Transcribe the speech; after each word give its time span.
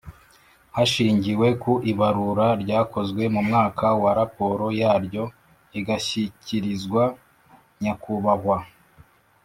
Hashingiwe 0.75 1.47
ku 1.61 1.73
ibarura 1.91 2.47
ryakozwe 2.63 3.23
mu 3.33 3.41
mwaka 3.47 3.85
wa 4.01 4.11
raporo 4.19 4.65
yaryo 4.81 5.23
igashyikirizwa 5.79 7.03
Nyakubahwa 7.81 8.57